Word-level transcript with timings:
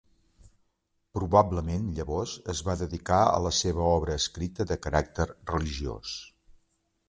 Probablement 1.17 1.85
llavors 1.99 2.33
es 2.55 2.63
va 2.69 2.77
dedicar 2.81 3.21
a 3.27 3.37
la 3.49 3.53
seva 3.61 3.87
obra 3.93 4.19
escrita 4.25 4.69
de 4.73 4.81
caràcter 4.89 5.31
religiós. 5.33 6.19